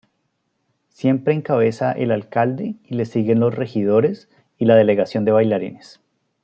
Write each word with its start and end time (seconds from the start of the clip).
Siempre 0.89 1.35
encabeza 1.35 1.91
el 1.91 2.09
alcalde 2.09 2.73
y 2.85 2.95
le 2.95 3.05
siguen 3.05 3.39
los 3.39 3.53
regidores 3.53 4.29
y 4.57 4.65
la 4.65 4.73
delegación 4.73 5.25
de 5.25 5.31
bailarines. 5.31 6.01